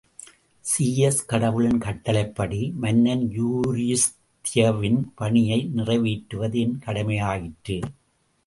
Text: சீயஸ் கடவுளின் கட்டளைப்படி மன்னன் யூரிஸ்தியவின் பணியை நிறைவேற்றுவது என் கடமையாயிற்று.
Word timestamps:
சீயஸ் 0.65 1.19
கடவுளின் 1.25 1.77
கட்டளைப்படி 1.77 2.71
மன்னன் 2.75 3.23
யூரிஸ்தியவின் 3.37 4.99
பணியை 5.15 5.71
நிறைவேற்றுவது 5.75 6.59
என் 6.59 6.77
கடமையாயிற்று. 6.85 7.77